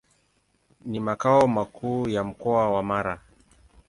Ni 0.85 0.99
makao 0.99 1.47
makuu 1.47 2.09
ya 2.09 2.23
Mkoa 2.23 2.69
wa 2.71 2.83
Mara. 2.83 3.19